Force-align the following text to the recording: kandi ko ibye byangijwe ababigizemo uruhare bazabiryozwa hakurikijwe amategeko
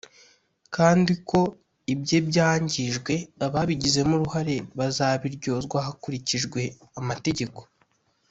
kandi 0.75 1.11
ko 1.29 1.39
ibye 1.93 2.17
byangijwe 2.29 3.13
ababigizemo 3.45 4.13
uruhare 4.17 4.55
bazabiryozwa 4.79 5.77
hakurikijwe 5.87 6.61
amategeko 6.99 7.59